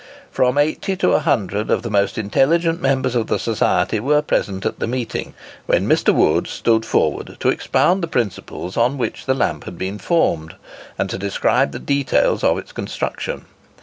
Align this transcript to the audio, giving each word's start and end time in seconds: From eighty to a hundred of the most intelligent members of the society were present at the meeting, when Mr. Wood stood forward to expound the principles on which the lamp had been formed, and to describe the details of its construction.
From 0.31 0.57
eighty 0.57 0.95
to 0.95 1.11
a 1.11 1.19
hundred 1.19 1.69
of 1.69 1.83
the 1.83 1.91
most 1.91 2.17
intelligent 2.17 2.81
members 2.81 3.13
of 3.13 3.27
the 3.27 3.37
society 3.37 3.99
were 3.99 4.23
present 4.23 4.65
at 4.65 4.79
the 4.79 4.87
meeting, 4.87 5.35
when 5.67 5.87
Mr. 5.87 6.11
Wood 6.11 6.47
stood 6.47 6.87
forward 6.87 7.37
to 7.39 7.49
expound 7.49 8.01
the 8.01 8.07
principles 8.07 8.75
on 8.75 8.97
which 8.97 9.27
the 9.27 9.35
lamp 9.35 9.65
had 9.65 9.77
been 9.77 9.99
formed, 9.99 10.55
and 10.97 11.07
to 11.11 11.19
describe 11.19 11.71
the 11.71 11.77
details 11.77 12.43
of 12.43 12.57
its 12.57 12.71
construction. 12.71 13.45